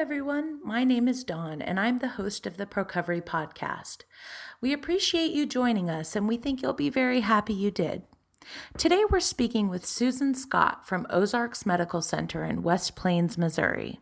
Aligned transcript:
everyone. 0.00 0.58
My 0.64 0.82
name 0.82 1.06
is 1.08 1.24
Dawn, 1.24 1.60
and 1.60 1.78
I'm 1.78 1.98
the 1.98 2.08
host 2.08 2.46
of 2.46 2.56
the 2.56 2.64
Procovery 2.64 3.20
podcast. 3.20 4.04
We 4.62 4.72
appreciate 4.72 5.32
you 5.32 5.44
joining 5.44 5.90
us, 5.90 6.16
and 6.16 6.26
we 6.26 6.38
think 6.38 6.62
you'll 6.62 6.72
be 6.72 6.88
very 6.88 7.20
happy 7.20 7.52
you 7.52 7.70
did. 7.70 8.04
Today, 8.78 9.04
we're 9.10 9.20
speaking 9.20 9.68
with 9.68 9.84
Susan 9.84 10.34
Scott 10.34 10.88
from 10.88 11.06
Ozarks 11.10 11.66
Medical 11.66 12.00
Center 12.00 12.46
in 12.46 12.62
West 12.62 12.96
Plains, 12.96 13.36
Missouri. 13.36 14.00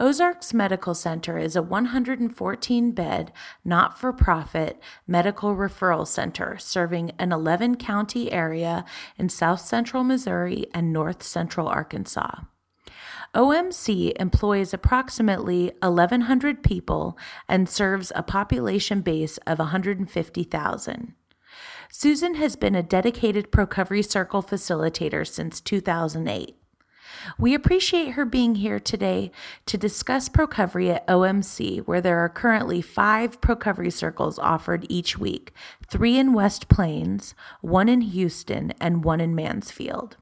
Ozarks 0.00 0.52
Medical 0.52 0.96
Center 0.96 1.38
is 1.38 1.54
a 1.54 1.62
114 1.62 2.90
bed, 2.90 3.32
not 3.64 4.00
for 4.00 4.12
profit 4.12 4.82
medical 5.06 5.54
referral 5.54 6.08
center 6.08 6.58
serving 6.58 7.12
an 7.20 7.30
11 7.30 7.76
county 7.76 8.32
area 8.32 8.84
in 9.16 9.28
south 9.28 9.60
central 9.60 10.02
Missouri 10.02 10.66
and 10.74 10.92
north 10.92 11.22
central 11.22 11.68
Arkansas. 11.68 12.40
OMC 13.34 14.12
employs 14.18 14.74
approximately 14.74 15.70
1,100 15.82 16.64
people 16.64 17.16
and 17.48 17.68
serves 17.68 18.10
a 18.16 18.24
population 18.24 19.02
base 19.02 19.38
of 19.46 19.60
150,000. 19.60 21.14
Susan 21.92 22.34
has 22.34 22.56
been 22.56 22.74
a 22.74 22.82
dedicated 22.82 23.52
Procovery 23.52 24.02
Circle 24.02 24.42
facilitator 24.42 25.26
since 25.26 25.60
2008. 25.60 26.56
We 27.38 27.54
appreciate 27.54 28.12
her 28.12 28.24
being 28.24 28.56
here 28.56 28.80
today 28.80 29.30
to 29.66 29.78
discuss 29.78 30.28
Procovery 30.28 30.90
at 30.90 31.06
OMC, 31.06 31.86
where 31.86 32.00
there 32.00 32.18
are 32.18 32.28
currently 32.28 32.80
five 32.82 33.40
Procovery 33.40 33.92
circles 33.92 34.38
offered 34.38 34.86
each 34.88 35.18
week 35.18 35.52
three 35.88 36.18
in 36.18 36.32
West 36.32 36.68
Plains, 36.68 37.34
one 37.60 37.88
in 37.88 38.00
Houston, 38.00 38.72
and 38.80 39.04
one 39.04 39.20
in 39.20 39.34
Mansfield. 39.34 40.16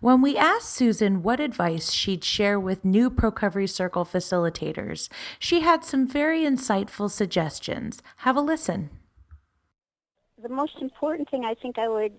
When 0.00 0.20
we 0.20 0.36
asked 0.36 0.70
Susan 0.70 1.22
what 1.22 1.40
advice 1.40 1.92
she'd 1.92 2.24
share 2.24 2.58
with 2.58 2.84
new 2.84 3.10
Procovery 3.10 3.66
Circle 3.66 4.04
facilitators, 4.04 5.08
she 5.38 5.60
had 5.60 5.84
some 5.84 6.06
very 6.06 6.42
insightful 6.42 7.10
suggestions. 7.10 8.02
Have 8.18 8.36
a 8.36 8.40
listen. 8.40 8.90
The 10.42 10.48
most 10.48 10.82
important 10.82 11.30
thing 11.30 11.44
I 11.44 11.54
think 11.54 11.78
I 11.78 11.88
would 11.88 12.12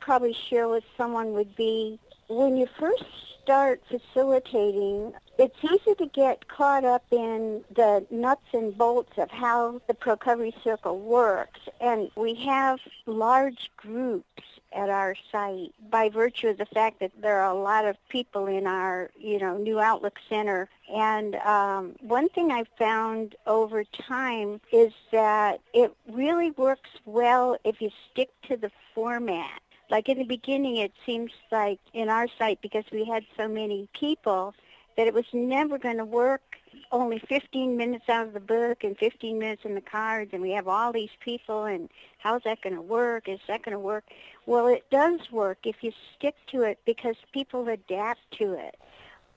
probably 0.00 0.34
share 0.48 0.68
with 0.68 0.84
someone 0.96 1.32
would 1.32 1.54
be 1.56 1.98
when 2.28 2.56
you 2.56 2.66
first 2.78 3.04
start 3.42 3.82
facilitating, 3.88 5.12
it's 5.38 5.56
easy 5.62 5.94
to 5.96 6.06
get 6.06 6.48
caught 6.48 6.84
up 6.84 7.04
in 7.10 7.64
the 7.74 8.06
nuts 8.10 8.46
and 8.52 8.76
bolts 8.76 9.12
of 9.16 9.30
how 9.30 9.80
the 9.88 9.94
Procovery 9.94 10.54
Circle 10.62 10.98
works. 11.00 11.60
And 11.80 12.10
we 12.16 12.34
have 12.46 12.78
large 13.06 13.70
groups 13.76 14.42
at 14.72 14.90
our 14.90 15.14
site 15.32 15.72
by 15.90 16.08
virtue 16.08 16.48
of 16.48 16.58
the 16.58 16.66
fact 16.66 17.00
that 17.00 17.12
there 17.20 17.40
are 17.40 17.50
a 17.50 17.58
lot 17.58 17.84
of 17.84 17.96
people 18.08 18.46
in 18.46 18.66
our, 18.66 19.10
you 19.18 19.38
know, 19.38 19.56
New 19.56 19.80
Outlook 19.80 20.18
Center. 20.28 20.68
And 20.94 21.36
um, 21.36 21.96
one 22.00 22.28
thing 22.28 22.50
I've 22.50 22.68
found 22.78 23.34
over 23.46 23.84
time 23.84 24.60
is 24.72 24.92
that 25.12 25.60
it 25.72 25.94
really 26.10 26.50
works 26.52 26.90
well 27.04 27.56
if 27.64 27.80
you 27.80 27.90
stick 28.10 28.30
to 28.48 28.56
the 28.56 28.70
format. 28.94 29.60
Like 29.90 30.08
in 30.08 30.18
the 30.18 30.24
beginning, 30.24 30.76
it 30.76 30.92
seems 31.06 31.32
like 31.50 31.80
in 31.94 32.08
our 32.08 32.26
site, 32.38 32.60
because 32.60 32.84
we 32.92 33.04
had 33.04 33.24
so 33.36 33.48
many 33.48 33.88
people, 33.94 34.54
that 34.96 35.06
it 35.06 35.14
was 35.14 35.24
never 35.32 35.78
going 35.78 35.96
to 35.96 36.04
work 36.04 36.42
only 36.90 37.18
15 37.18 37.76
minutes 37.76 38.08
out 38.08 38.26
of 38.26 38.32
the 38.32 38.40
book 38.40 38.84
and 38.84 38.96
15 38.96 39.38
minutes 39.38 39.64
in 39.64 39.74
the 39.74 39.80
cards 39.80 40.30
and 40.32 40.42
we 40.42 40.50
have 40.50 40.68
all 40.68 40.92
these 40.92 41.10
people 41.20 41.64
and 41.64 41.88
how's 42.18 42.42
that 42.44 42.62
going 42.62 42.74
to 42.74 42.82
work? 42.82 43.28
Is 43.28 43.40
that 43.48 43.62
going 43.62 43.74
to 43.74 43.78
work? 43.78 44.04
Well, 44.46 44.66
it 44.66 44.84
does 44.90 45.30
work 45.30 45.58
if 45.64 45.76
you 45.82 45.92
stick 46.16 46.34
to 46.48 46.62
it 46.62 46.78
because 46.86 47.16
people 47.32 47.68
adapt 47.68 48.30
to 48.38 48.54
it. 48.54 48.76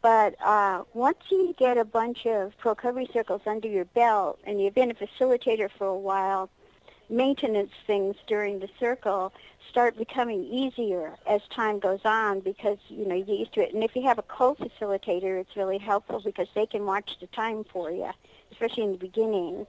But 0.01 0.35
uh, 0.41 0.84
once 0.94 1.19
you 1.29 1.53
get 1.57 1.78
a 1.78 1.85
bunch 1.85 2.25
of 2.25 2.57
Procovery 2.57 3.11
circles 3.13 3.41
under 3.45 3.67
your 3.67 3.85
belt 3.85 4.40
and 4.45 4.61
you've 4.61 4.73
been 4.73 4.91
a 4.91 4.95
facilitator 4.95 5.69
for 5.78 5.88
a 5.88 5.97
while, 5.97 6.50
maintenance 7.11 7.72
things 7.85 8.16
during 8.25 8.59
the 8.59 8.69
circle 8.79 9.33
start 9.69 9.97
becoming 9.97 10.44
easier 10.45 11.16
as 11.27 11.41
time 11.49 11.79
goes 11.79 11.99
on 12.05 12.39
because 12.39 12.77
you 12.88 13.05
know 13.05 13.16
you 13.16 13.25
get 13.25 13.39
used 13.39 13.53
to 13.53 13.61
it. 13.61 13.73
And 13.73 13.83
if 13.83 13.95
you 13.95 14.03
have 14.03 14.17
a 14.17 14.23
co-facilitator, 14.23 15.39
it's 15.39 15.55
really 15.55 15.77
helpful 15.77 16.22
because 16.23 16.47
they 16.55 16.66
can 16.66 16.85
watch 16.85 17.17
the 17.19 17.27
time 17.27 17.63
for 17.72 17.91
you, 17.91 18.09
especially 18.51 18.83
in 18.83 18.91
the 18.94 18.97
beginning. 18.97 19.67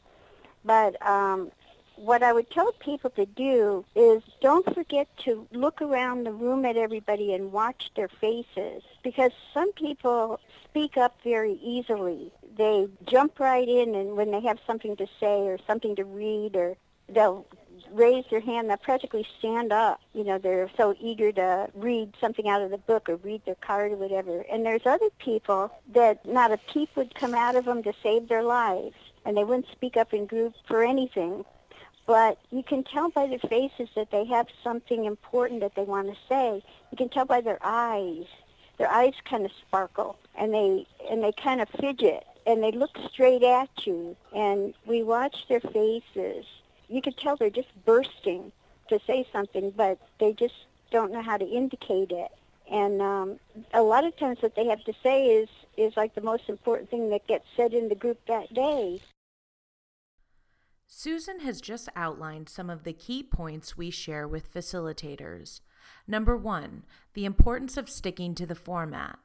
But 0.65 1.05
um, 1.07 1.51
what 1.97 2.23
I 2.23 2.33
would 2.33 2.51
tell 2.51 2.73
people 2.73 3.11
to 3.11 3.27
do 3.27 3.85
is 3.95 4.23
don't 4.41 4.75
forget 4.75 5.09
to 5.19 5.47
look 5.53 5.83
around 5.83 6.25
the 6.25 6.33
room 6.33 6.65
at 6.65 6.77
everybody 6.77 7.35
and 7.35 7.53
watch 7.53 7.91
their 7.95 8.09
faces 8.09 8.83
because 9.03 9.33
some 9.53 9.73
people 9.73 10.41
speak 10.65 10.97
up 10.97 11.17
very 11.23 11.59
easily. 11.63 12.33
They 12.57 12.89
jump 13.07 13.39
right 13.39 13.69
in 13.69 13.95
and 13.95 14.17
when 14.17 14.31
they 14.31 14.41
have 14.41 14.59
something 14.67 14.97
to 14.97 15.07
say 15.21 15.43
or 15.43 15.59
something 15.67 15.97
to 15.97 16.05
read 16.05 16.57
or 16.57 16.77
they'll 17.13 17.47
raise 17.93 18.25
their 18.31 18.41
hand, 18.41 18.69
they'll 18.69 18.77
practically 18.77 19.27
stand 19.39 19.73
up. 19.73 20.01
You 20.15 20.25
know, 20.25 20.39
they're 20.39 20.71
so 20.77 20.95
eager 21.01 21.33
to 21.33 21.69
read 21.75 22.15
something 22.21 22.49
out 22.49 22.63
of 22.63 22.71
the 22.71 22.79
book 22.79 23.09
or 23.09 23.17
read 23.17 23.45
their 23.45 23.57
card 23.57 23.93
or 23.93 23.97
whatever. 23.97 24.45
And 24.51 24.65
there's 24.65 24.87
other 24.87 25.11
people 25.19 25.71
that 25.95 26.25
not 26.27 26.53
a 26.53 26.59
peep 26.73 26.91
would 26.97 27.15
come 27.15 27.35
out 27.35 27.57
of 27.57 27.65
them 27.65 27.83
to 27.83 27.93
save 28.03 28.29
their 28.29 28.43
lives. 28.43 28.95
And 29.25 29.37
they 29.37 29.45
wouldn't 29.45 29.71
speak 29.71 29.97
up 29.97 30.13
in 30.13 30.27
group 30.27 30.55
for 30.67 30.83
anything. 30.83 31.45
But 32.07 32.39
you 32.51 32.63
can 32.63 32.83
tell 32.83 33.11
by 33.11 33.29
their 33.29 33.39
faces 33.39 33.89
that 33.95 34.11
they 34.11 34.25
have 34.27 34.49
something 34.65 35.05
important 35.05 35.61
that 35.61 35.77
they 35.77 35.85
want 35.85 36.09
to 36.09 36.17
say. 36.29 36.63
You 36.91 36.97
can 36.97 37.09
tell 37.09 37.25
by 37.25 37.41
their 37.41 37.59
eyes. 37.63 38.27
Their 38.79 38.91
eyes 38.91 39.15
kind 39.25 39.45
of 39.45 39.53
sparkle 39.53 40.19
and 40.35 40.53
they 40.53 40.87
and 41.09 41.23
they 41.23 41.33
kind 41.33 41.61
of 41.61 41.69
fidget 41.69 42.27
and 42.47 42.63
they 42.63 42.73
look 42.73 42.99
straight 43.13 43.43
at 43.43 43.87
you 43.87 44.17
and 44.35 44.75
we 44.87 45.03
watch 45.03 45.47
their 45.49 45.61
faces 45.61 46.47
you 46.89 47.03
could 47.03 47.17
tell 47.17 47.37
they're 47.37 47.51
just 47.51 47.69
bursting 47.85 48.53
to 48.89 49.01
say 49.07 49.27
something, 49.33 49.73
but 49.77 49.99
they 50.19 50.33
just 50.33 50.55
don't 50.91 51.13
know 51.13 51.23
how 51.23 51.37
to 51.37 51.47
indicate 51.47 52.11
it. 52.11 52.31
And 52.71 53.03
um, 53.03 53.41
a 53.75 53.83
lot 53.83 54.05
of 54.05 54.17
times 54.17 54.39
what 54.41 54.55
they 54.55 54.67
have 54.67 54.85
to 54.85 54.93
say 55.03 55.27
is, 55.27 55.49
is 55.77 55.97
like 55.97 56.15
the 56.15 56.21
most 56.21 56.49
important 56.49 56.91
thing 56.91 57.11
that 57.11 57.27
gets 57.27 57.47
said 57.57 57.73
in 57.73 57.89
the 57.89 57.95
group 57.95 58.19
that 58.29 58.53
day. 58.53 59.01
Susan 60.87 61.41
has 61.41 61.61
just 61.61 61.89
outlined 61.97 62.49
some 62.49 62.69
of 62.69 62.85
the 62.85 62.93
key 62.93 63.23
points 63.23 63.77
we 63.77 63.91
share 63.91 64.29
with 64.29 64.53
facilitators. 64.53 65.61
Number 66.07 66.37
one, 66.37 66.85
the 67.15 67.25
importance 67.25 67.77
of 67.77 67.89
sticking 67.89 68.35
to 68.35 68.47
the 68.47 68.55
format. 68.55 69.19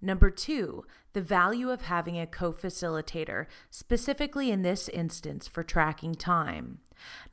Number 0.00 0.30
two, 0.30 0.84
the 1.12 1.20
value 1.20 1.70
of 1.70 1.82
having 1.82 2.18
a 2.18 2.26
co 2.26 2.52
facilitator, 2.52 3.46
specifically 3.70 4.50
in 4.50 4.62
this 4.62 4.88
instance 4.88 5.48
for 5.48 5.64
tracking 5.64 6.14
time. 6.14 6.78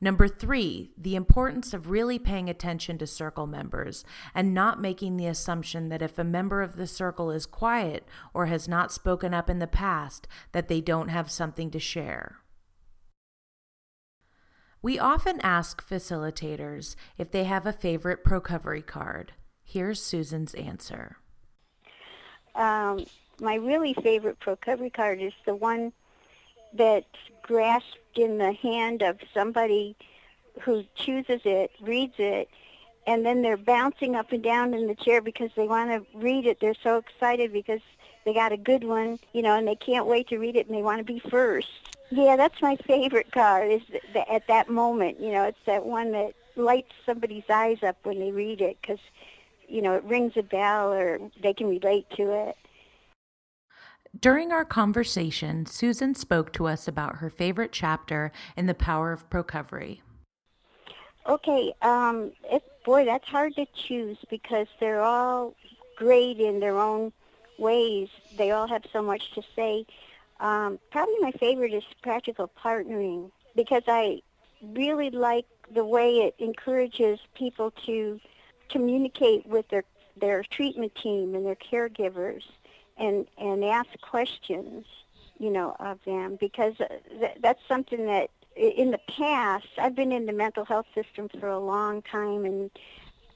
Number 0.00 0.26
three, 0.26 0.92
the 0.96 1.14
importance 1.14 1.72
of 1.72 1.90
really 1.90 2.18
paying 2.18 2.48
attention 2.50 2.98
to 2.98 3.06
circle 3.06 3.46
members 3.46 4.04
and 4.34 4.54
not 4.54 4.80
making 4.80 5.16
the 5.16 5.26
assumption 5.26 5.88
that 5.88 6.02
if 6.02 6.18
a 6.18 6.24
member 6.24 6.62
of 6.62 6.76
the 6.76 6.86
circle 6.86 7.30
is 7.30 7.46
quiet 7.46 8.06
or 8.34 8.46
has 8.46 8.66
not 8.66 8.92
spoken 8.92 9.32
up 9.32 9.48
in 9.48 9.58
the 9.60 9.66
past, 9.66 10.26
that 10.52 10.68
they 10.68 10.80
don't 10.80 11.08
have 11.08 11.30
something 11.30 11.70
to 11.70 11.78
share. 11.78 12.38
We 14.82 14.98
often 14.98 15.40
ask 15.40 15.86
facilitators 15.86 16.96
if 17.18 17.30
they 17.30 17.44
have 17.44 17.66
a 17.66 17.72
favorite 17.72 18.24
Procovery 18.24 18.82
card. 18.82 19.32
Here's 19.64 20.00
Susan's 20.00 20.54
answer. 20.54 21.18
Um, 22.56 23.04
my 23.40 23.56
really 23.56 23.94
favorite 23.94 24.40
Procovery 24.40 24.92
card 24.92 25.20
is 25.20 25.32
the 25.44 25.54
one 25.54 25.92
that's 26.72 27.06
grasped 27.42 28.16
in 28.16 28.38
the 28.38 28.52
hand 28.52 29.02
of 29.02 29.18
somebody 29.32 29.94
who 30.62 30.84
chooses 30.94 31.40
it, 31.44 31.70
reads 31.80 32.14
it, 32.18 32.48
and 33.06 33.24
then 33.24 33.42
they're 33.42 33.56
bouncing 33.56 34.16
up 34.16 34.32
and 34.32 34.42
down 34.42 34.74
in 34.74 34.86
the 34.86 34.94
chair 34.94 35.20
because 35.20 35.50
they 35.54 35.66
want 35.66 35.90
to 35.90 36.18
read 36.18 36.46
it. 36.46 36.58
They're 36.60 36.74
so 36.82 36.96
excited 36.96 37.52
because 37.52 37.80
they 38.24 38.34
got 38.34 38.52
a 38.52 38.56
good 38.56 38.84
one, 38.84 39.18
you 39.32 39.42
know, 39.42 39.56
and 39.56 39.68
they 39.68 39.76
can't 39.76 40.06
wait 40.06 40.28
to 40.28 40.38
read 40.38 40.56
it 40.56 40.66
and 40.66 40.76
they 40.76 40.82
want 40.82 40.98
to 40.98 41.04
be 41.04 41.20
first. 41.30 41.68
Yeah, 42.10 42.36
that's 42.36 42.60
my 42.62 42.76
favorite 42.76 43.30
card 43.32 43.70
is 43.70 43.82
the, 44.12 44.30
at 44.30 44.46
that 44.48 44.68
moment. 44.68 45.20
You 45.20 45.32
know, 45.32 45.44
it's 45.44 45.58
that 45.66 45.84
one 45.84 46.12
that 46.12 46.34
lights 46.56 46.92
somebody's 47.04 47.48
eyes 47.48 47.82
up 47.82 47.96
when 48.02 48.18
they 48.18 48.32
read 48.32 48.60
it 48.60 48.78
because 48.80 48.98
you 49.68 49.82
know, 49.82 49.94
it 49.94 50.04
rings 50.04 50.32
a 50.36 50.42
bell 50.42 50.92
or 50.92 51.18
they 51.42 51.52
can 51.52 51.68
relate 51.68 52.08
to 52.16 52.30
it. 52.48 52.56
During 54.18 54.50
our 54.50 54.64
conversation, 54.64 55.66
Susan 55.66 56.14
spoke 56.14 56.52
to 56.54 56.66
us 56.66 56.88
about 56.88 57.16
her 57.16 57.28
favorite 57.28 57.72
chapter 57.72 58.32
in 58.56 58.66
The 58.66 58.74
Power 58.74 59.12
of 59.12 59.28
Procovery. 59.28 60.00
Okay, 61.28 61.74
um, 61.82 62.32
it, 62.50 62.62
boy, 62.84 63.04
that's 63.04 63.28
hard 63.28 63.54
to 63.56 63.66
choose 63.74 64.16
because 64.30 64.68
they're 64.80 65.02
all 65.02 65.54
great 65.96 66.38
in 66.40 66.60
their 66.60 66.78
own 66.78 67.12
ways. 67.58 68.08
They 68.38 68.52
all 68.52 68.68
have 68.68 68.84
so 68.92 69.02
much 69.02 69.32
to 69.34 69.42
say. 69.54 69.84
Um, 70.40 70.78
probably 70.90 71.16
my 71.20 71.32
favorite 71.32 71.74
is 71.74 71.84
practical 72.02 72.50
partnering 72.62 73.30
because 73.54 73.82
I 73.86 74.20
really 74.62 75.10
like 75.10 75.46
the 75.74 75.84
way 75.84 76.18
it 76.18 76.34
encourages 76.38 77.18
people 77.34 77.72
to 77.86 78.20
communicate 78.68 79.46
with 79.46 79.68
their 79.68 79.84
their 80.18 80.42
treatment 80.42 80.94
team 80.94 81.34
and 81.34 81.44
their 81.44 81.56
caregivers 81.56 82.42
and 82.96 83.26
and 83.38 83.64
ask 83.64 83.88
questions 84.00 84.86
you 85.38 85.50
know 85.50 85.76
of 85.78 85.98
them 86.06 86.36
because 86.40 86.74
uh, 86.80 86.86
th- 87.20 87.36
that's 87.42 87.60
something 87.68 88.06
that 88.06 88.30
in 88.56 88.90
the 88.90 89.00
past 89.08 89.66
I've 89.78 89.94
been 89.94 90.12
in 90.12 90.26
the 90.26 90.32
mental 90.32 90.64
health 90.64 90.86
system 90.94 91.28
for 91.40 91.48
a 91.48 91.58
long 91.58 92.02
time 92.02 92.44
and 92.44 92.70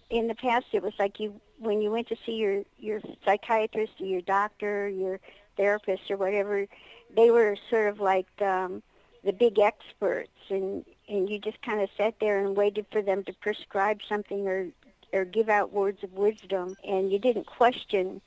in 0.09 0.27
the 0.27 0.35
past 0.35 0.67
it 0.73 0.83
was 0.83 0.95
like 0.99 1.21
you 1.21 1.41
when 1.59 1.83
you 1.83 1.91
went 1.91 2.09
to 2.09 2.17
see 2.25 2.37
your 2.37 2.63
your 2.79 3.01
psychiatrist 3.25 3.93
or 4.01 4.07
your 4.07 4.23
doctor 4.23 4.89
your 4.89 5.21
therapist 5.57 6.11
or 6.11 6.17
whatever 6.17 6.67
they 7.15 7.31
were 7.31 7.57
sort 7.69 7.89
of 7.89 8.01
like 8.01 8.29
um 8.41 8.83
the 9.25 9.33
big 9.33 9.59
experts 9.59 10.31
and 10.49 10.85
and 11.09 11.29
you 11.29 11.39
just 11.39 11.61
kind 11.63 11.81
of 11.81 11.91
sat 11.97 12.15
there 12.21 12.45
and 12.45 12.57
waited 12.57 12.87
for 12.91 13.03
them 13.03 13.23
to 13.25 13.33
prescribe 13.35 14.01
something 14.09 14.47
or 14.47 14.69
or 15.13 15.25
give 15.25 15.49
out 15.49 15.73
words 15.73 16.03
of 16.03 16.13
wisdom 16.13 16.77
and 16.85 17.13
you 17.13 17.19
didn't 17.19 17.47
question 17.47 18.21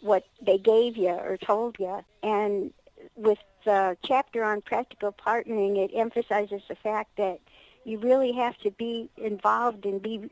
what 0.00 0.26
they 0.40 0.58
gave 0.58 0.96
you 0.96 1.10
or 1.10 1.36
told 1.36 1.76
you 1.78 2.04
and 2.22 2.72
with 3.16 3.38
the 3.64 3.96
chapter 4.04 4.42
on 4.42 4.60
practical 4.60 5.12
partnering 5.12 5.76
it 5.76 5.90
emphasizes 5.94 6.62
the 6.68 6.74
fact 6.74 7.16
that 7.16 7.40
you 7.84 7.98
really 7.98 8.32
have 8.32 8.56
to 8.58 8.70
be 8.72 9.08
involved 9.16 9.84
and 9.84 10.02
be 10.02 10.30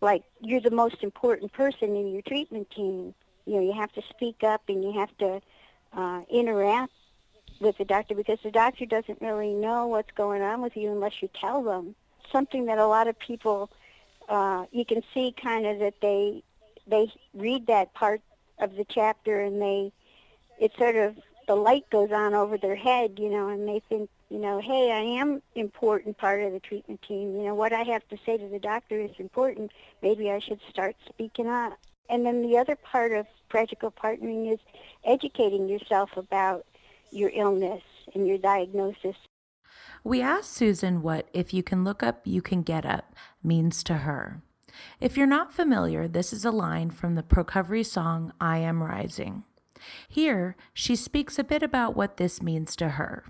like 0.00 0.22
you're 0.40 0.60
the 0.60 0.70
most 0.70 1.02
important 1.02 1.52
person 1.52 1.96
in 1.96 2.12
your 2.12 2.22
treatment 2.22 2.68
team 2.70 3.14
you 3.46 3.54
know 3.54 3.60
you 3.60 3.72
have 3.72 3.92
to 3.92 4.02
speak 4.10 4.42
up 4.42 4.62
and 4.68 4.82
you 4.82 4.92
have 4.92 5.16
to 5.18 5.40
uh, 5.94 6.22
interact 6.30 6.92
with 7.62 7.78
the 7.78 7.84
doctor 7.84 8.14
because 8.14 8.38
the 8.42 8.50
doctor 8.50 8.84
doesn't 8.84 9.20
really 9.20 9.54
know 9.54 9.86
what's 9.86 10.10
going 10.12 10.42
on 10.42 10.60
with 10.60 10.76
you 10.76 10.90
unless 10.90 11.22
you 11.22 11.28
tell 11.32 11.62
them. 11.62 11.94
Something 12.30 12.66
that 12.66 12.78
a 12.78 12.86
lot 12.86 13.08
of 13.08 13.18
people, 13.18 13.70
uh, 14.28 14.66
you 14.70 14.84
can 14.84 15.02
see 15.14 15.34
kind 15.40 15.66
of 15.66 15.78
that 15.80 15.94
they 16.00 16.42
they 16.86 17.12
read 17.34 17.66
that 17.66 17.94
part 17.94 18.20
of 18.58 18.76
the 18.76 18.84
chapter 18.84 19.40
and 19.40 19.60
they, 19.60 19.92
it 20.58 20.72
sort 20.78 20.96
of 20.96 21.16
the 21.48 21.54
light 21.54 21.88
goes 21.90 22.12
on 22.12 22.34
over 22.34 22.56
their 22.56 22.76
head, 22.76 23.18
you 23.18 23.28
know, 23.28 23.48
and 23.48 23.68
they 23.68 23.82
think, 23.88 24.08
you 24.30 24.38
know, 24.38 24.60
hey, 24.60 24.90
I 24.92 25.20
am 25.20 25.42
important 25.54 26.16
part 26.16 26.42
of 26.42 26.52
the 26.52 26.60
treatment 26.60 27.02
team. 27.02 27.36
You 27.36 27.44
know, 27.44 27.54
what 27.54 27.72
I 27.72 27.82
have 27.82 28.06
to 28.08 28.18
say 28.24 28.38
to 28.38 28.48
the 28.48 28.58
doctor 28.58 28.98
is 28.98 29.10
important. 29.18 29.72
Maybe 30.02 30.30
I 30.30 30.38
should 30.38 30.60
start 30.70 30.96
speaking 31.08 31.48
up. 31.48 31.78
And 32.08 32.24
then 32.24 32.42
the 32.42 32.58
other 32.58 32.76
part 32.76 33.12
of 33.12 33.26
practical 33.48 33.90
partnering 33.90 34.52
is 34.52 34.58
educating 35.04 35.68
yourself 35.68 36.16
about 36.16 36.64
your 37.10 37.30
illness 37.34 37.82
and 38.14 38.26
your 38.26 38.38
diagnosis. 38.38 39.16
We 40.04 40.20
asked 40.20 40.52
Susan 40.52 41.00
what 41.00 41.28
if 41.32 41.54
you 41.54 41.62
can 41.62 41.84
look 41.84 42.02
up, 42.02 42.22
you 42.24 42.42
can 42.42 42.62
get 42.62 42.84
up 42.84 43.14
means 43.42 43.84
to 43.84 43.98
her. 43.98 44.42
If 45.00 45.16
you're 45.16 45.28
not 45.28 45.52
familiar, 45.52 46.08
this 46.08 46.32
is 46.32 46.44
a 46.44 46.50
line 46.50 46.90
from 46.90 47.14
the 47.14 47.22
Procovery 47.22 47.84
song 47.84 48.32
I 48.40 48.58
Am 48.58 48.82
Rising. 48.82 49.44
Here, 50.08 50.56
she 50.74 50.96
speaks 50.96 51.38
a 51.38 51.44
bit 51.44 51.62
about 51.62 51.94
what 51.94 52.16
this 52.16 52.42
means 52.42 52.74
to 52.76 52.90
her. 52.90 53.24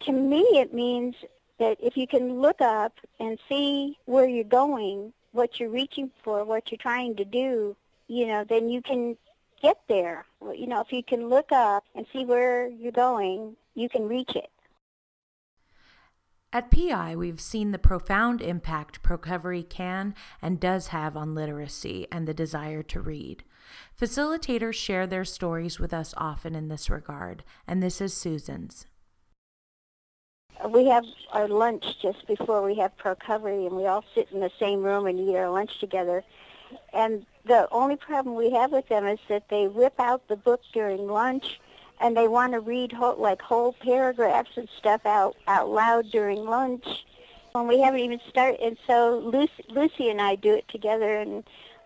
To 0.00 0.12
me, 0.12 0.40
it 0.54 0.74
means 0.74 1.14
that 1.58 1.76
if 1.80 1.96
you 1.96 2.08
can 2.08 2.40
look 2.40 2.60
up 2.60 2.94
and 3.20 3.38
see 3.48 3.96
where 4.06 4.28
you're 4.28 4.44
going, 4.44 5.12
what 5.32 5.60
you're 5.60 5.70
reaching 5.70 6.10
for, 6.24 6.44
what 6.44 6.70
you're 6.70 6.78
trying 6.78 7.14
to 7.16 7.24
do, 7.24 7.76
you 8.08 8.26
know, 8.26 8.44
then 8.44 8.68
you 8.68 8.82
can 8.82 9.16
get 9.62 9.78
there. 9.88 10.24
You 10.42 10.66
know, 10.66 10.80
if 10.80 10.92
you 10.92 11.02
can 11.02 11.28
look 11.28 11.52
up 11.52 11.84
and 11.94 12.06
see 12.12 12.24
where 12.24 12.68
you're 12.68 12.92
going, 12.92 13.56
you 13.74 13.88
can 13.88 14.08
reach 14.08 14.34
it. 14.34 14.50
At 16.52 16.70
PI, 16.70 17.16
we've 17.16 17.40
seen 17.40 17.72
the 17.72 17.78
profound 17.78 18.40
impact 18.40 19.02
Procovery 19.02 19.62
can 19.62 20.14
and 20.40 20.60
does 20.60 20.88
have 20.88 21.16
on 21.16 21.34
literacy 21.34 22.06
and 22.10 22.26
the 22.26 22.34
desire 22.34 22.82
to 22.84 23.00
read. 23.00 23.42
Facilitators 24.00 24.74
share 24.74 25.06
their 25.06 25.24
stories 25.24 25.80
with 25.80 25.92
us 25.92 26.14
often 26.16 26.54
in 26.54 26.68
this 26.68 26.88
regard, 26.88 27.42
and 27.66 27.82
this 27.82 28.00
is 28.00 28.14
Susan's. 28.14 28.86
We 30.68 30.86
have 30.86 31.04
our 31.32 31.48
lunch 31.48 32.00
just 32.00 32.26
before 32.26 32.62
we 32.62 32.76
have 32.76 32.96
Procovery, 32.96 33.66
and 33.66 33.76
we 33.76 33.86
all 33.86 34.04
sit 34.14 34.28
in 34.32 34.40
the 34.40 34.50
same 34.58 34.82
room 34.82 35.06
and 35.06 35.18
eat 35.18 35.36
our 35.36 35.50
lunch 35.50 35.78
together. 35.80 36.22
And 36.92 37.26
the 37.44 37.68
only 37.70 37.96
problem 37.96 38.36
we 38.36 38.50
have 38.52 38.72
with 38.72 38.88
them 38.88 39.06
is 39.06 39.18
that 39.28 39.48
they 39.50 39.68
rip 39.68 39.98
out 39.98 40.28
the 40.28 40.36
book 40.36 40.62
during 40.72 41.06
lunch 41.06 41.60
and 42.00 42.16
they 42.16 42.28
want 42.28 42.52
to 42.52 42.60
read 42.60 42.92
whole, 42.92 43.16
like 43.16 43.40
whole 43.40 43.72
paragraphs 43.72 44.56
and 44.56 44.68
stuff 44.76 45.04
out 45.06 45.36
out 45.46 45.68
loud 45.68 46.10
during 46.10 46.44
lunch 46.44 47.04
when 47.52 47.66
we 47.66 47.80
haven't 47.80 48.00
even 48.00 48.20
started 48.28 48.60
and 48.60 48.76
so 48.86 49.18
lucy, 49.24 49.64
lucy 49.68 50.10
and 50.10 50.20
i 50.20 50.34
do 50.34 50.54
it 50.54 50.66
together 50.68 51.16
and 51.16 51.44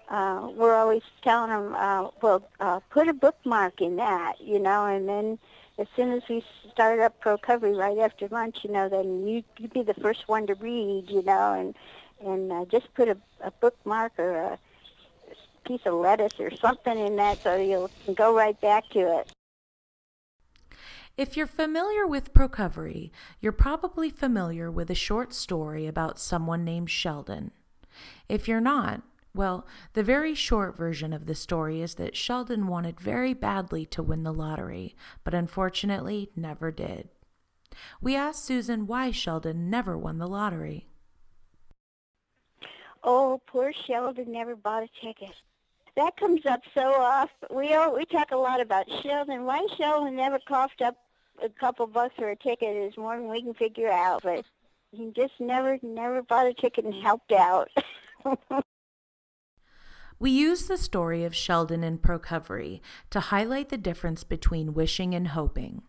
uh, 0.08 0.48
we're 0.56 0.74
always 0.74 1.02
telling 1.22 1.50
them 1.50 1.74
uh, 1.74 2.08
well 2.20 2.42
uh, 2.58 2.80
put 2.90 3.06
a 3.08 3.12
bookmark 3.12 3.80
in 3.80 3.96
that 3.96 4.40
you 4.40 4.58
know 4.58 4.86
and 4.86 5.08
then 5.08 5.38
as 5.78 5.86
soon 5.96 6.12
as 6.12 6.22
we 6.28 6.44
start 6.70 7.00
up 7.00 7.18
Procovery 7.20 7.74
right 7.74 7.98
after 7.98 8.28
lunch 8.28 8.58
you 8.64 8.70
know 8.70 8.88
then 8.88 9.26
you 9.26 9.44
you 9.58 9.68
be 9.68 9.82
the 9.82 9.94
first 9.94 10.28
one 10.28 10.46
to 10.46 10.54
read 10.54 11.04
you 11.08 11.22
know 11.22 11.54
and 11.54 11.74
and 12.24 12.52
uh, 12.52 12.64
just 12.66 12.92
put 12.94 13.08
a, 13.08 13.16
a 13.42 13.50
bookmark 13.50 14.12
or 14.18 14.36
a 14.36 14.58
piece 15.64 15.80
of 15.86 15.94
lettuce 15.94 16.38
or 16.38 16.50
something 16.56 16.98
in 16.98 17.16
that 17.16 17.42
so 17.42 17.56
you 17.56 17.88
can 18.04 18.14
go 18.14 18.34
right 18.34 18.60
back 18.60 18.88
to 18.90 19.20
it. 19.20 19.32
If 21.20 21.37
you're 21.37 21.46
familiar 21.46 22.06
with 22.06 22.32
Procovery, 22.32 23.12
you're 23.40 23.52
probably 23.52 24.08
familiar 24.08 24.70
with 24.70 24.90
a 24.90 24.94
short 24.94 25.34
story 25.34 25.87
about 25.87 26.19
someone 26.19 26.64
named 26.64 26.88
Sheldon. 26.88 27.50
If 28.27 28.48
you're 28.48 28.58
not, 28.58 29.03
well, 29.34 29.67
the 29.93 30.03
very 30.03 30.34
short 30.34 30.79
version 30.79 31.12
of 31.12 31.27
the 31.27 31.34
story 31.34 31.82
is 31.82 31.96
that 31.96 32.17
Sheldon 32.17 32.69
wanted 32.69 32.98
very 32.98 33.34
badly 33.34 33.84
to 33.84 34.03
win 34.03 34.22
the 34.22 34.32
lottery, 34.32 34.96
but 35.22 35.34
unfortunately 35.34 36.31
never 36.36 36.70
did. 36.70 37.10
We 38.00 38.17
asked 38.17 38.46
Susan 38.46 38.86
why 38.86 39.10
Sheldon 39.10 39.69
never 39.69 39.98
won 39.98 40.17
the 40.17 40.27
lottery. 40.27 40.86
Oh, 43.05 43.43
poor 43.46 43.74
Sheldon 43.74 44.32
never 44.32 44.56
bought 44.56 44.84
a 44.84 45.06
ticket 45.06 45.34
that 45.96 46.17
comes 46.17 46.46
up 46.46 46.62
so 46.74 46.94
often. 46.94 47.55
We 47.55 47.74
all, 47.74 47.94
we 47.94 48.06
talk 48.06 48.31
a 48.31 48.36
lot 48.36 48.60
about 48.60 48.86
Sheldon. 49.03 49.44
Why 49.44 49.67
Sheldon 49.77 50.17
never 50.17 50.39
coughed 50.48 50.81
up 50.81 50.96
a 51.43 51.49
couple 51.49 51.87
bucks 51.87 52.15
for 52.17 52.31
a 52.31 52.37
ticket 52.37 52.77
is 52.77 52.97
more 52.97 53.17
than 53.17 53.29
we 53.29 53.43
can 53.43 53.55
figure 53.55 53.91
out. 53.91 54.23
But 54.23 54.44
he 54.93 55.13
just 55.15 55.35
never 55.39 55.79
never 55.82 56.23
bought 56.23 56.47
a 56.47 56.55
ticket 56.55 56.85
and 56.85 56.94
helped 56.94 57.32
out. 57.32 57.69
we 60.19 60.31
use 60.31 60.67
the 60.67 60.77
story 60.77 61.25
of 61.25 61.35
Sheldon 61.35 61.85
in 61.85 61.99
Procovery 61.99 62.81
to 63.11 63.20
highlight 63.20 63.69
the 63.69 63.79
difference 63.79 64.25
between 64.25 64.75
wishing 64.75 65.15
and 65.15 65.29
hoping. 65.29 65.82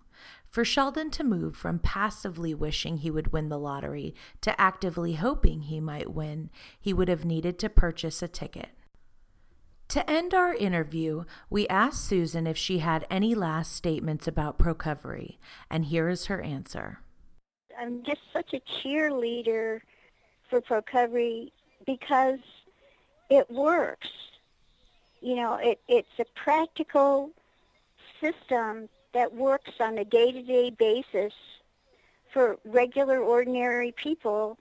For 0.49 0.65
Sheldon 0.65 1.09
to 1.11 1.23
move 1.23 1.55
from 1.55 1.79
passively 1.79 2.53
wishing 2.53 2.97
he 2.97 3.09
would 3.09 3.31
win 3.31 3.49
the 3.49 3.57
lottery 3.57 4.13
to 4.41 4.59
actively 4.59 5.13
hoping 5.13 5.61
he 5.61 5.79
might 5.79 6.13
win, 6.13 6.49
he 6.79 6.93
would 6.93 7.07
have 7.07 7.25
needed 7.25 7.57
to 7.59 7.69
purchase 7.69 8.21
a 8.21 8.27
ticket. 8.27 8.69
To 9.91 10.09
end 10.09 10.33
our 10.33 10.53
interview, 10.53 11.25
we 11.49 11.67
asked 11.67 12.05
Susan 12.05 12.47
if 12.47 12.55
she 12.55 12.77
had 12.79 13.05
any 13.09 13.35
last 13.35 13.73
statements 13.73 14.25
about 14.25 14.57
Procovery, 14.57 15.37
and 15.69 15.83
here 15.83 16.07
is 16.07 16.27
her 16.27 16.41
answer. 16.41 16.99
I'm 17.77 18.01
just 18.03 18.21
such 18.31 18.53
a 18.53 18.61
cheerleader 18.61 19.81
for 20.49 20.61
Procovery 20.61 21.51
because 21.85 22.39
it 23.29 23.51
works. 23.51 24.07
You 25.19 25.35
know, 25.35 25.55
it, 25.55 25.81
it's 25.89 26.19
a 26.19 26.25
practical 26.41 27.31
system 28.21 28.87
that 29.13 29.35
works 29.35 29.73
on 29.81 29.97
a 29.97 30.05
day-to-day 30.05 30.69
basis 30.79 31.33
for 32.31 32.57
regular, 32.63 33.19
ordinary 33.19 33.91
people 33.91 34.57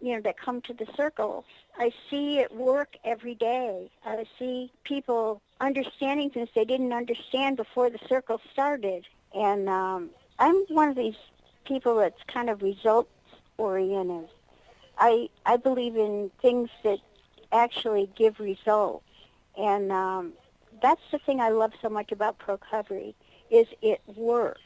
you 0.00 0.14
know, 0.14 0.20
that 0.22 0.38
come 0.38 0.60
to 0.62 0.74
the 0.74 0.86
circle. 0.96 1.44
I 1.78 1.92
see 2.10 2.38
it 2.38 2.54
work 2.54 2.96
every 3.04 3.34
day. 3.34 3.90
I 4.04 4.24
see 4.38 4.72
people 4.84 5.40
understanding 5.60 6.30
things 6.30 6.48
they 6.54 6.64
didn't 6.64 6.92
understand 6.92 7.56
before 7.56 7.90
the 7.90 7.98
circle 8.08 8.40
started. 8.52 9.06
And 9.34 9.68
um, 9.68 10.10
I'm 10.38 10.56
one 10.68 10.88
of 10.88 10.96
these 10.96 11.16
people 11.64 11.96
that's 11.96 12.22
kind 12.26 12.48
of 12.48 12.62
results 12.62 13.10
oriented. 13.56 14.28
I 14.98 15.28
I 15.46 15.56
believe 15.56 15.96
in 15.96 16.30
things 16.42 16.70
that 16.82 16.98
actually 17.52 18.10
give 18.16 18.40
results, 18.40 19.04
and 19.56 19.92
um, 19.92 20.32
that's 20.82 21.00
the 21.12 21.18
thing 21.18 21.40
I 21.40 21.50
love 21.50 21.72
so 21.80 21.88
much 21.88 22.10
about 22.12 22.38
Procovery 22.38 23.14
is 23.50 23.66
it 23.80 24.00
works. 24.06 24.60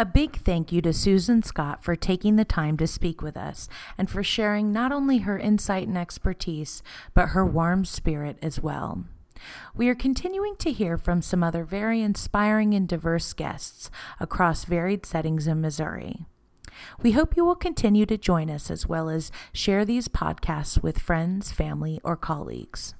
A 0.00 0.06
big 0.06 0.36
thank 0.36 0.72
you 0.72 0.80
to 0.80 0.94
Susan 0.94 1.42
Scott 1.42 1.84
for 1.84 1.94
taking 1.94 2.36
the 2.36 2.44
time 2.46 2.78
to 2.78 2.86
speak 2.86 3.20
with 3.20 3.36
us 3.36 3.68
and 3.98 4.08
for 4.08 4.22
sharing 4.22 4.72
not 4.72 4.92
only 4.92 5.18
her 5.18 5.38
insight 5.38 5.86
and 5.86 5.98
expertise, 5.98 6.82
but 7.12 7.28
her 7.28 7.44
warm 7.44 7.84
spirit 7.84 8.38
as 8.40 8.62
well. 8.62 9.04
We 9.74 9.90
are 9.90 9.94
continuing 9.94 10.56
to 10.60 10.72
hear 10.72 10.96
from 10.96 11.20
some 11.20 11.42
other 11.42 11.64
very 11.64 12.00
inspiring 12.00 12.72
and 12.72 12.88
diverse 12.88 13.34
guests 13.34 13.90
across 14.18 14.64
varied 14.64 15.04
settings 15.04 15.46
in 15.46 15.60
Missouri. 15.60 16.24
We 17.02 17.12
hope 17.12 17.36
you 17.36 17.44
will 17.44 17.54
continue 17.54 18.06
to 18.06 18.16
join 18.16 18.48
us 18.48 18.70
as 18.70 18.86
well 18.86 19.10
as 19.10 19.30
share 19.52 19.84
these 19.84 20.08
podcasts 20.08 20.82
with 20.82 20.98
friends, 20.98 21.52
family, 21.52 22.00
or 22.02 22.16
colleagues. 22.16 22.94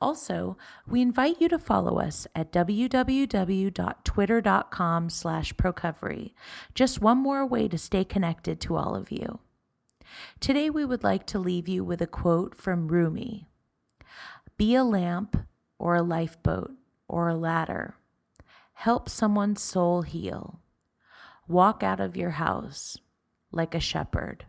Also, 0.00 0.56
we 0.86 1.00
invite 1.00 1.40
you 1.40 1.48
to 1.48 1.58
follow 1.58 1.98
us 1.98 2.26
at 2.34 2.52
www.twitter.com 2.52 5.10
slash 5.10 5.56
procovery. 5.56 6.34
Just 6.74 7.00
one 7.00 7.18
more 7.18 7.46
way 7.46 7.68
to 7.68 7.78
stay 7.78 8.04
connected 8.04 8.60
to 8.60 8.76
all 8.76 8.94
of 8.94 9.10
you. 9.10 9.38
Today, 10.38 10.70
we 10.70 10.84
would 10.84 11.02
like 11.02 11.26
to 11.26 11.38
leave 11.38 11.68
you 11.68 11.82
with 11.82 12.02
a 12.02 12.06
quote 12.06 12.54
from 12.54 12.88
Rumi 12.88 13.48
Be 14.56 14.74
a 14.74 14.84
lamp 14.84 15.36
or 15.78 15.94
a 15.94 16.02
lifeboat 16.02 16.72
or 17.08 17.28
a 17.28 17.34
ladder. 17.34 17.94
Help 18.74 19.08
someone's 19.08 19.62
soul 19.62 20.02
heal. 20.02 20.60
Walk 21.48 21.82
out 21.82 22.00
of 22.00 22.16
your 22.16 22.30
house 22.30 22.98
like 23.50 23.74
a 23.74 23.80
shepherd. 23.80 24.44